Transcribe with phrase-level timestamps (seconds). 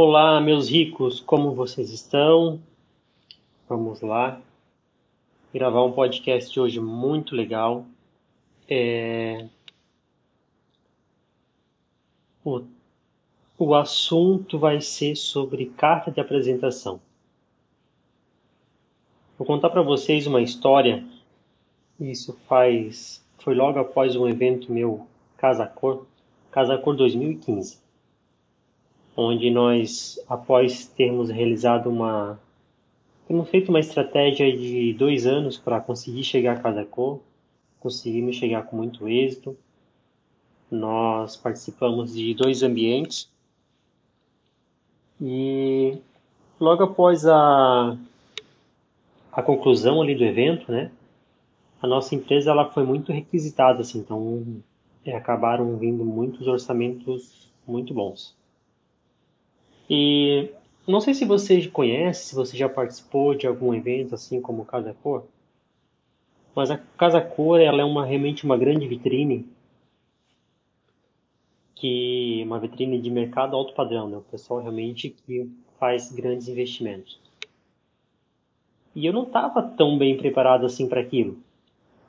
[0.00, 2.60] Olá, meus ricos, como vocês estão?
[3.68, 4.40] Vamos lá
[5.52, 7.84] gravar um podcast hoje muito legal.
[8.68, 9.48] É...
[12.44, 12.62] O,
[13.58, 17.00] o assunto vai ser sobre carta de apresentação.
[19.36, 21.04] Vou contar para vocês uma história.
[21.98, 26.06] Isso faz foi logo após um evento meu Casa Cor,
[26.52, 27.87] Casa Cor 2015
[29.20, 32.38] onde nós, após termos realizado uma.
[33.26, 37.20] Temos feito uma estratégia de dois anos para conseguir chegar a Casa Cor,
[37.80, 39.56] conseguimos chegar com muito êxito.
[40.70, 43.28] Nós participamos de dois ambientes
[45.20, 45.98] e
[46.60, 47.98] logo após a,
[49.32, 50.92] a conclusão ali do evento, né,
[51.82, 54.62] a nossa empresa ela foi muito requisitada, assim, então
[55.04, 58.37] é, acabaram vindo muitos orçamentos muito bons.
[59.88, 60.50] E
[60.86, 64.94] não sei se você conhece, se você já participou de algum evento assim como Casa
[65.02, 65.24] Cor,
[66.54, 69.46] mas a Casa Cor ela é uma, realmente uma grande vitrine
[71.74, 74.16] que uma vitrine de mercado alto padrão, né?
[74.16, 77.20] O pessoal realmente que faz grandes investimentos.
[78.94, 81.38] E eu não estava tão bem preparado assim para aquilo.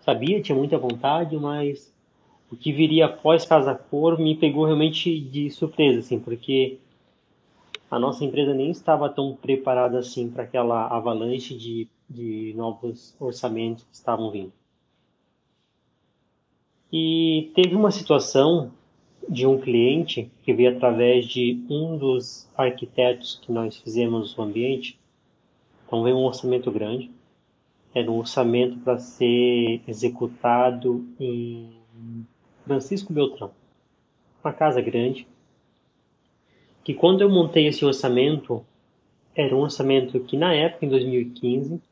[0.00, 1.92] Sabia, tinha muita vontade, mas
[2.50, 6.78] o que viria após Casa Cor me pegou realmente de surpresa, assim, porque
[7.90, 13.84] a nossa empresa nem estava tão preparada assim para aquela avalanche de, de novos orçamentos
[13.84, 14.52] que estavam vindo.
[16.92, 18.72] E teve uma situação
[19.28, 24.98] de um cliente que veio através de um dos arquitetos que nós fizemos o ambiente.
[25.86, 27.10] Então veio um orçamento grande.
[27.94, 31.70] Era um orçamento para ser executado em
[32.64, 33.50] Francisco Beltrão.
[34.42, 35.26] Uma casa grande,
[36.88, 38.64] que quando eu montei esse orçamento,
[39.34, 41.82] era um orçamento que na época, em 2015,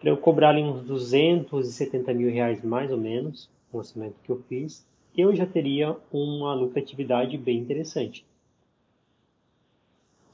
[0.00, 4.42] para eu cobrar ali uns 270 mil reais mais ou menos, o orçamento que eu
[4.48, 4.84] fiz,
[5.16, 8.26] eu já teria uma lucratividade bem interessante.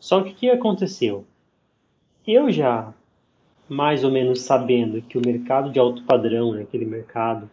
[0.00, 1.26] Só que o que aconteceu?
[2.26, 2.94] Eu já,
[3.69, 7.50] mais ou menos sabendo que o mercado de alto padrão, né, aquele mercado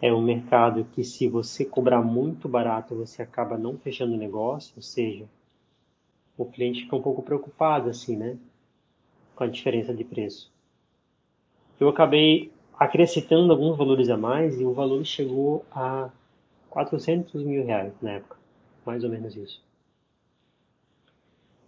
[0.00, 4.72] é um mercado que se você cobrar muito barato, você acaba não fechando o negócio,
[4.76, 5.26] ou seja,
[6.38, 8.38] o cliente fica um pouco preocupado assim, né?
[9.36, 10.50] Com a diferença de preço.
[11.78, 16.10] Eu acabei acrescentando alguns valores a mais e o valor chegou a
[16.70, 18.36] 400 mil reais na época,
[18.86, 19.62] mais ou menos isso.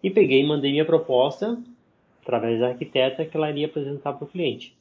[0.03, 1.62] E peguei e mandei minha proposta
[2.22, 4.75] através da arquiteta que ela iria apresentar para o cliente.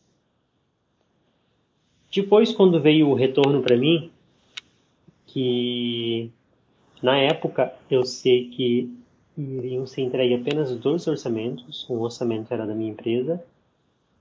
[2.12, 4.12] Depois, quando veio o retorno para mim,
[5.26, 6.30] que
[7.02, 8.92] na época eu sei que
[9.38, 13.42] iriam ser entregues apenas dois orçamentos, um orçamento era da minha empresa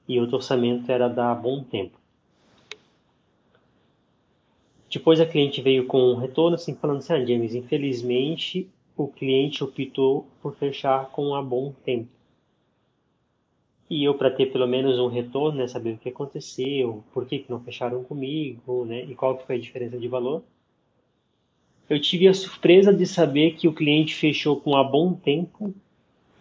[0.08, 1.98] e outro orçamento era da Bom Tempo.
[4.88, 9.64] Depois a cliente veio com um retorno assim falando assim, ah, James, infelizmente o cliente
[9.64, 12.19] optou por fechar com a Bom Tempo.
[13.90, 17.40] E eu, para ter pelo menos um retorno, né, saber o que aconteceu, por que,
[17.40, 20.44] que não fecharam comigo, né, e qual que foi a diferença de valor,
[21.88, 25.74] eu tive a surpresa de saber que o cliente fechou com a bom tempo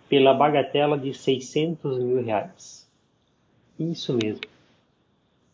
[0.08, 2.88] pela bagatela de 600 mil reais.
[3.80, 4.42] Isso mesmo.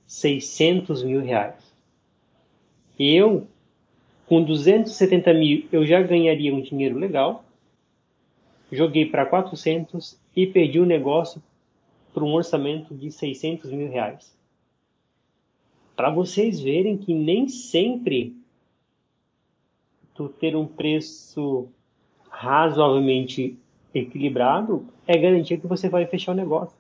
[0.05, 1.63] 600 mil reais.
[2.99, 3.47] Eu,
[4.25, 7.45] com 270 mil, eu já ganharia um dinheiro legal.
[8.69, 11.41] Joguei para 400 e perdi o negócio
[12.15, 14.33] para um orçamento de 600 mil reais.
[15.97, 18.33] Para vocês verem que nem sempre
[20.13, 21.67] tu ter um preço
[22.29, 23.57] razoavelmente
[23.93, 26.77] equilibrado é garantia que você vai fechar o negócio.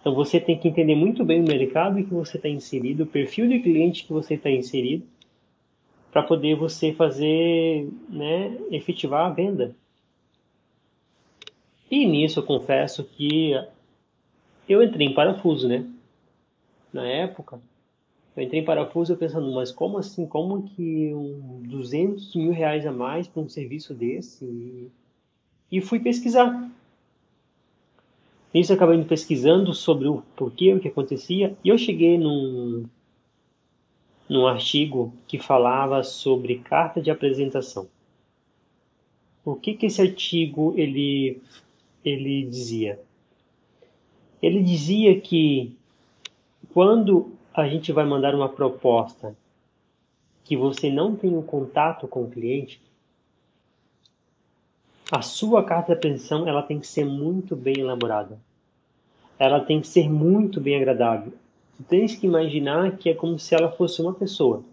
[0.00, 3.48] Então você tem que entender muito bem o mercado que você está inserido, o perfil
[3.48, 5.04] de cliente que você está inserido,
[6.12, 9.74] para poder você fazer, né, efetivar a venda.
[11.90, 13.54] E nisso eu confesso que
[14.68, 15.86] eu entrei em parafuso, né?
[16.92, 17.60] Na época,
[18.36, 20.26] eu entrei em parafuso pensando, mas como assim?
[20.26, 24.90] Como que um 200 mil reais a mais para um serviço desse?
[25.70, 26.70] E, fui pesquisar.
[28.52, 32.84] Nisso eu acabei pesquisando sobre o porquê, o que acontecia, e eu cheguei num,
[34.28, 37.88] num artigo que falava sobre carta de apresentação.
[39.44, 41.40] O que, que esse artigo ele,
[42.04, 43.00] ele dizia?
[44.42, 45.76] Ele dizia que
[46.74, 49.36] quando a gente vai mandar uma proposta
[50.42, 52.82] que você não tem um contato com o cliente,
[55.10, 58.40] a sua carta de apreensão ela tem que ser muito bem elaborada.
[59.38, 61.32] Ela tem que ser muito bem agradável.
[61.76, 64.64] Tu tens que imaginar que é como se ela fosse uma pessoa.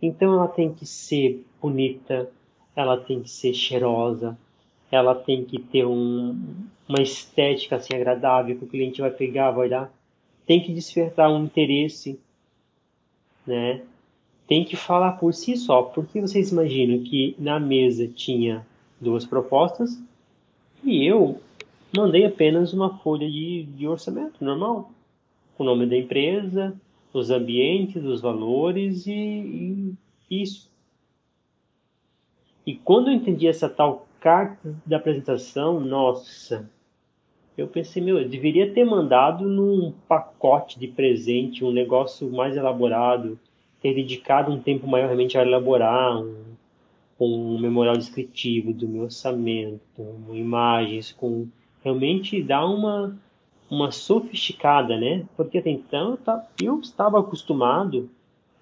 [0.00, 2.30] Então ela tem que ser bonita,
[2.74, 4.38] ela tem que ser cheirosa,
[4.90, 6.36] ela tem que ter um,
[6.88, 9.92] uma estética assim agradável que o cliente vai pegar, vai olhar.
[10.46, 12.18] Tem que despertar um interesse,
[13.46, 13.82] né?
[14.46, 15.82] Tem que falar por si só.
[15.82, 18.66] Porque vocês imaginam que na mesa tinha
[18.98, 20.00] duas propostas
[20.82, 21.38] e eu
[21.94, 24.90] mandei apenas uma folha de, de orçamento normal,
[25.58, 26.74] o nome da empresa,
[27.12, 29.12] os ambientes, os valores e,
[30.30, 30.70] e isso.
[32.66, 36.70] E quando eu entendi essa tal carta da apresentação, nossa,
[37.56, 43.38] eu pensei, meu, eu deveria ter mandado num pacote de presente, um negócio mais elaborado,
[43.80, 46.44] ter dedicado um tempo maior realmente a elaborar um,
[47.18, 49.80] um memorial descritivo do meu orçamento,
[50.32, 51.48] imagens, com
[51.82, 53.16] realmente dar uma
[53.70, 55.26] uma sofisticada, né?
[55.36, 56.18] Porque até então
[56.62, 58.08] eu estava acostumado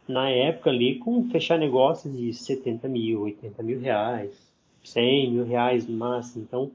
[0.09, 4.53] na época ali com fechar negócios de 70 mil, 80 mil reais,
[4.89, 6.45] 100 mil reais no máximo.
[6.45, 6.71] Então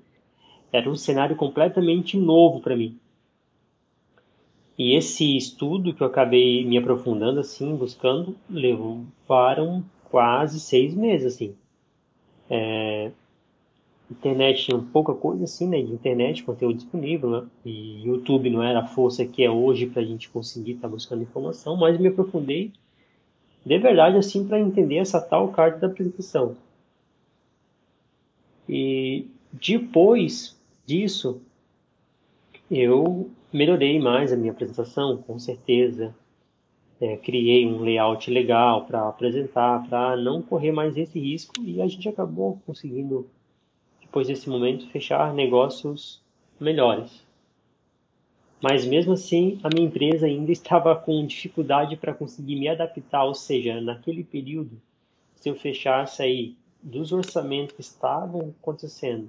[0.71, 2.97] era um cenário completamente novo para mim.
[4.77, 11.55] E esse estudo que eu acabei me aprofundando assim, buscando, levaram quase seis meses assim.
[12.49, 13.11] É,
[14.11, 18.79] internet tinha pouca coisa assim, né, de internet, conteúdo disponível, né, e YouTube não era
[18.79, 22.09] a força que é hoje para a gente conseguir estar tá buscando informação, mas me
[22.09, 22.71] aprofundei
[23.65, 26.55] de verdade assim para entender essa tal carta da apresentação.
[28.71, 31.41] E depois disso,
[32.69, 36.15] eu melhorei mais a minha apresentação, com certeza.
[37.01, 41.87] É, criei um layout legal para apresentar, para não correr mais esse risco e a
[41.87, 43.27] gente acabou conseguindo
[43.99, 46.21] depois desse momento, fechar negócios
[46.59, 47.25] melhores.
[48.61, 53.33] Mas mesmo assim, a minha empresa ainda estava com dificuldade para conseguir me adaptar, ou
[53.33, 54.81] seja, naquele período,
[55.35, 59.27] se eu fechasse aí dos orçamentos que estavam acontecendo,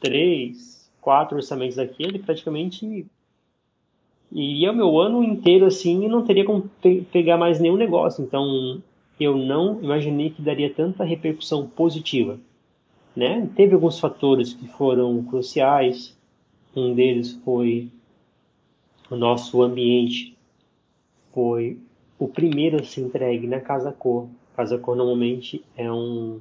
[0.00, 3.06] três, quatro orçamentos daquele, praticamente
[4.30, 8.24] iria o meu ano inteiro assim e não teria como pe pegar mais nenhum negócio.
[8.24, 8.82] Então,
[9.18, 12.38] eu não imaginei que daria tanta repercussão positiva.
[13.14, 13.48] Né?
[13.56, 16.14] Teve alguns fatores que foram cruciais.
[16.74, 17.88] Um deles foi
[19.10, 20.36] o nosso ambiente.
[21.32, 21.78] Foi
[22.18, 24.28] o primeiro a ser entregue na Casa Cor.
[24.56, 26.40] Casa Cor normalmente é um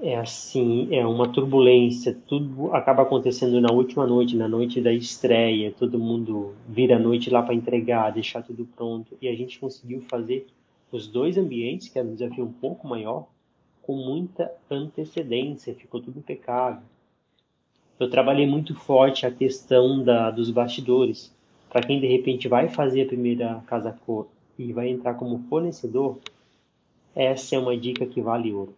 [0.00, 5.74] é assim, é uma turbulência, tudo acaba acontecendo na última noite, na noite da estreia,
[5.76, 10.02] todo mundo vira a noite lá para entregar, deixar tudo pronto, e a gente conseguiu
[10.02, 10.46] fazer
[10.92, 13.26] os dois ambientes, que era um desafio um pouco maior,
[13.82, 16.82] com muita antecedência, ficou tudo impecável.
[17.98, 21.34] Eu trabalhei muito forte a questão da, dos bastidores.
[21.68, 26.18] Para quem de repente vai fazer a primeira casa cor e vai entrar como fornecedor,
[27.18, 28.76] essa é uma dica que vale ouro.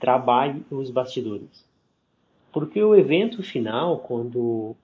[0.00, 1.62] Trabalhe os bastidores.
[2.50, 4.74] Porque o evento final, quando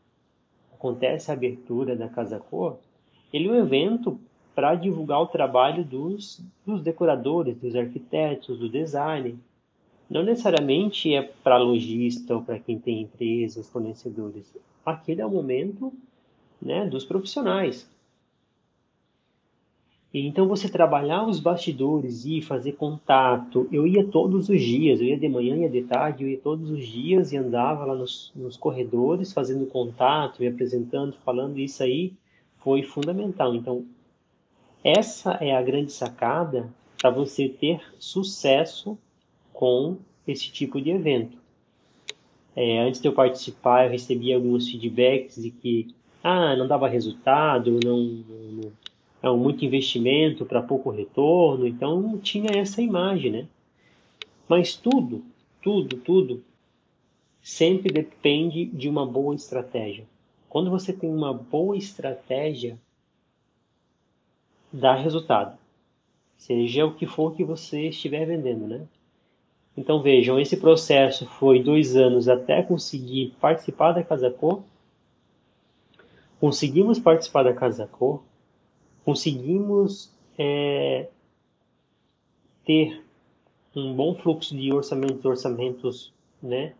[0.75, 2.77] acontece a abertura da casa cor,
[3.33, 4.21] ele é um evento
[4.55, 9.39] para divulgar o trabalho dos, dos decoradores, dos arquitetos, do design.
[10.11, 14.55] Não necessariamente é para lojista ou para quem tem empresas, fornecedores.
[14.85, 15.95] Aquele é o momento
[16.61, 17.89] né, dos profissionais.
[20.17, 23.69] Então você trabalhar os bastidores e fazer contato.
[23.73, 26.71] Eu ia todos os dias, eu ia de manhã, ia de tarde, eu ia todos
[26.71, 32.13] os dias e andava lá nos, nos corredores fazendo contato, me apresentando, falando isso aí
[32.59, 33.57] foi fundamental.
[33.57, 33.85] Então
[34.85, 38.97] essa é a grande sacada para você ter sucesso
[39.53, 39.97] com
[40.29, 41.37] esse tipo de evento.
[42.55, 45.93] É, antes de eu participar, eu recebi alguns feedbacks de que
[46.23, 48.73] ah, não dava resultado, não, não
[49.25, 53.49] é um muito investimento para pouco retorno, então tinha essa imagem, né?
[54.47, 55.25] Mas tudo,
[55.63, 56.45] tudo, tudo
[57.43, 60.05] sempre depende de uma boa estratégia.
[60.47, 62.79] Quando você tem uma boa estratégia,
[64.71, 65.57] dá resultado.
[66.37, 68.87] Seja o que for que você estiver vendendo, né?
[69.75, 74.63] Então vejam, esse processo foi dois anos até conseguir participar da Casa Cor.
[76.39, 78.23] Conseguimos participar da Casa Cor.
[79.05, 81.09] Conseguimos é,
[82.65, 83.05] ter
[83.75, 86.75] um bom fluxo de orçamentos, orçamentos, né?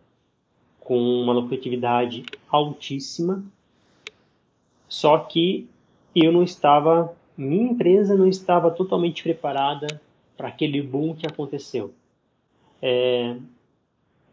[0.79, 3.43] Com uma lucratividade altíssima.
[4.87, 5.67] Só que
[6.15, 10.01] eu não estava minha empresa não estava totalmente preparada
[10.37, 11.93] para aquele boom que aconteceu.
[12.81, 13.35] É,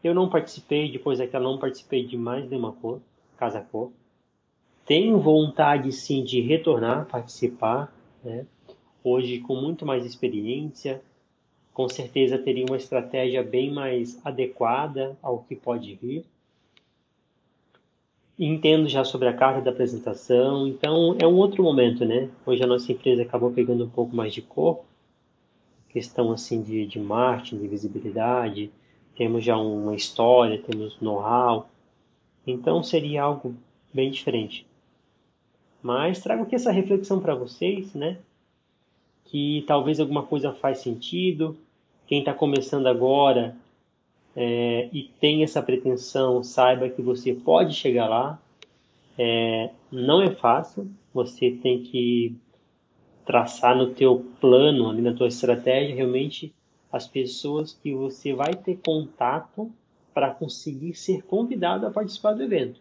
[0.05, 3.01] Eu não participei, depois daquela não participei de mais nenhuma cor,
[3.37, 3.93] casa cor.
[4.85, 8.47] Tenho vontade sim de retornar, participar, né?
[9.05, 11.03] Hoje com muito mais experiência,
[11.73, 16.25] com certeza teria uma estratégia bem mais adequada ao que pode vir.
[18.39, 22.29] Entendo já sobre a carta da apresentação, então é um outro momento, né?
[22.45, 24.85] Hoje a nossa empresa acabou pegando um pouco mais de corpo,
[25.89, 28.71] questão assim de, de marketing, de visibilidade,
[29.15, 31.69] temos já uma história, temos know-how,
[32.47, 33.55] então seria algo
[33.93, 34.67] bem diferente.
[35.83, 38.19] Mas trago aqui essa reflexão para vocês, né?
[39.25, 41.57] Que talvez alguma coisa faz sentido.
[42.07, 43.57] Quem está começando agora
[44.37, 48.41] é, e tem essa pretensão, saiba que você pode chegar lá.
[49.19, 50.89] É, não é fácil.
[51.13, 52.37] Você tem que
[53.25, 56.55] traçar no teu plano, ali na tua estratégia, realmente
[56.91, 59.73] as pessoas que você vai ter contato
[60.13, 62.81] para conseguir ser convidado a participar do evento.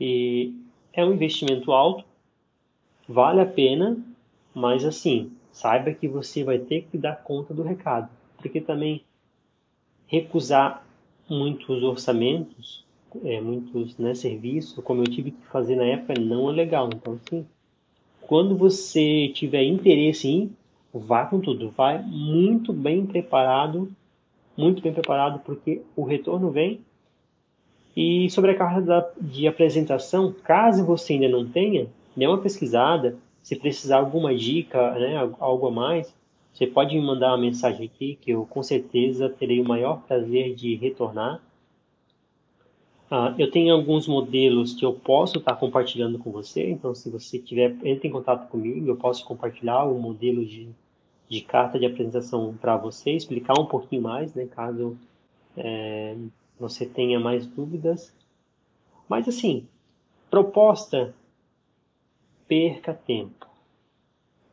[0.00, 0.54] E
[0.92, 2.04] é um investimento alto,
[3.08, 3.96] vale a pena,
[4.54, 9.02] mas assim, saiba que você vai ter que dar conta do recado, porque também
[10.06, 10.84] recusar
[11.28, 12.84] muitos orçamentos,
[13.24, 16.88] é, muitos né, serviços, como eu tive que fazer na época, não é legal.
[16.92, 17.46] Então, assim,
[18.20, 20.56] quando você tiver interesse em
[20.92, 23.90] vá com tudo, vai muito bem preparado,
[24.56, 26.80] muito bem preparado, porque o retorno vem
[28.00, 33.16] e sobre a carta de apresentação, caso você ainda não tenha, dê uma pesquisada.
[33.42, 36.14] Se precisar alguma dica, né, algo a mais,
[36.54, 40.54] você pode me mandar uma mensagem aqui que eu com certeza terei o maior prazer
[40.54, 41.42] de retornar.
[43.10, 47.36] Ah, eu tenho alguns modelos que eu posso estar compartilhando com você, então se você
[47.36, 50.68] tiver, entre em contato comigo, eu posso compartilhar o modelo de,
[51.28, 54.96] de carta de apresentação para você, explicar um pouquinho mais, né, caso
[55.56, 56.14] é,
[56.58, 58.12] você tenha mais dúvidas.
[59.08, 59.66] Mas assim,
[60.30, 61.14] proposta:
[62.46, 63.46] perca tempo.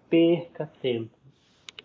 [0.10, 1.16] Perca tempo.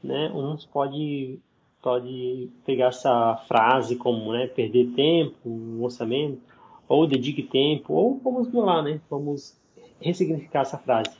[0.02, 0.30] Né?
[0.32, 1.38] Uns pode,
[1.82, 6.40] pode pegar essa frase como né, perder tempo, um orçamento,
[6.88, 9.00] ou dedique tempo, ou vamos lá, né?
[9.10, 9.56] Vamos
[10.00, 11.16] ressignificar essa frase.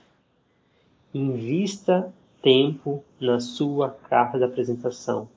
[1.13, 5.29] Invista tempo na sua carta de apresentação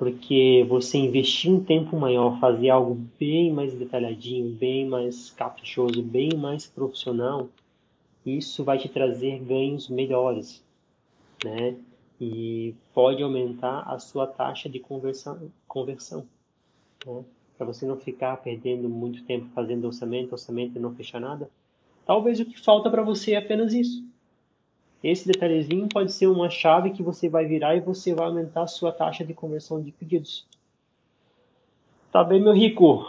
[0.00, 6.30] porque você investir um tempo maior, fazer algo bem mais detalhadinho, bem mais caprichoso, bem
[6.38, 7.50] mais profissional,
[8.24, 10.64] isso vai te trazer ganhos melhores,
[11.44, 11.76] né?
[12.18, 16.26] E pode aumentar a sua taxa de conversão, conversão
[17.04, 17.22] né?
[17.58, 21.50] para você não ficar perdendo muito tempo fazendo orçamento, orçamento e não fechar nada.
[22.06, 24.02] Talvez o que falta para você é apenas isso
[25.02, 28.66] esse detalhezinho pode ser uma chave que você vai virar e você vai aumentar a
[28.66, 30.46] sua taxa de conversão de pedidos.
[32.12, 33.06] Tá bem, meu rico?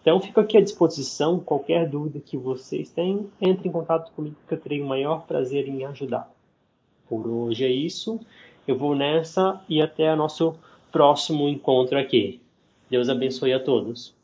[0.00, 1.40] Então fico aqui à disposição.
[1.40, 5.68] Qualquer dúvida que vocês tenham, entre em contato comigo que eu terei o maior prazer
[5.68, 6.30] em ajudar.
[7.08, 8.20] Por hoje é isso.
[8.66, 10.54] Eu vou nessa e até o nosso
[10.92, 12.40] próximo encontro aqui.
[12.88, 14.14] Deus abençoe a todos.